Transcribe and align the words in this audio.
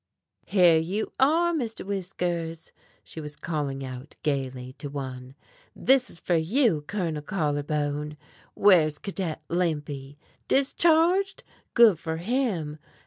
"Here 0.47 0.79
you 0.79 1.13
are, 1.19 1.53
Mr. 1.53 1.85
Whiskers!" 1.85 2.71
she 3.03 3.21
was 3.21 3.35
calling 3.35 3.85
out 3.85 4.15
gaily 4.23 4.73
to 4.79 4.89
one. 4.89 5.35
"This 5.75 6.09
is 6.09 6.17
for 6.19 6.35
you, 6.37 6.81
Colonel 6.87 7.21
Collar 7.21 7.61
Bone. 7.61 8.17
Where's 8.55 8.97
Cadet 8.97 9.43
Limpy? 9.47 10.17
Discharged? 10.47 11.43
Good 11.75 11.99
for 11.99 12.17
him! 12.17 12.79